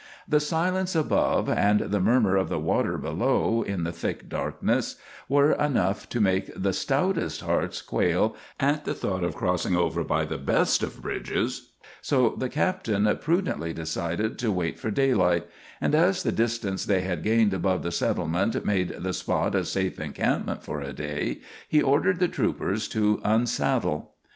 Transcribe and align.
The 0.27 0.39
silence 0.39 0.95
above 0.95 1.47
and 1.47 1.79
the 1.79 1.99
murmur 1.99 2.35
of 2.35 2.49
the 2.49 2.57
water 2.57 2.97
below 2.97 3.61
in 3.61 3.83
the 3.83 3.91
thick 3.91 4.27
darkness 4.27 4.95
were 5.29 5.51
enough 5.51 6.09
to 6.09 6.19
make 6.19 6.49
the 6.59 6.73
stoutest 6.73 7.41
hearts 7.41 7.83
quail 7.83 8.35
at 8.59 8.83
the 8.83 8.95
thought 8.95 9.23
of 9.23 9.35
crossing 9.35 9.75
over 9.75 10.03
by 10.03 10.25
the 10.25 10.39
best 10.39 10.81
of 10.81 11.03
bridges, 11.03 11.69
so 12.01 12.29
the 12.35 12.49
captain 12.49 13.15
prudently 13.21 13.73
decided 13.73 14.39
to 14.39 14.51
wait 14.51 14.79
for 14.79 14.89
daylight; 14.89 15.45
and 15.79 15.93
as 15.93 16.23
the 16.23 16.31
distance 16.31 16.83
they 16.83 17.01
had 17.01 17.21
gained 17.21 17.53
above 17.53 17.83
the 17.83 17.91
settlement 17.91 18.65
made 18.65 18.89
the 19.03 19.13
spot 19.13 19.53
a 19.53 19.63
safe 19.63 19.99
encampment 19.99 20.63
for 20.63 20.81
a 20.81 20.93
day, 20.93 21.41
he 21.69 21.79
ordered 21.79 22.17
the 22.17 22.27
troopers 22.27 22.87
to 22.87 23.21
unsaddle. 23.23 24.13